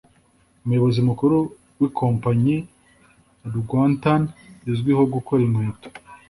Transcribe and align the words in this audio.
Umuyobozi 0.63 0.99
Mukuru 1.09 1.35
w’Ikompanyi 1.79 2.57
‘Rwantan’ 3.57 4.21
izwiho 4.71 5.03
gukora 5.13 5.41
inkweto 5.47 5.89